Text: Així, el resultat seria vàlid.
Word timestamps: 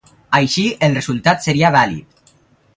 Així, 0.37 0.63
el 0.87 0.97
resultat 0.99 1.45
seria 1.47 1.73
vàlid. 1.79 2.35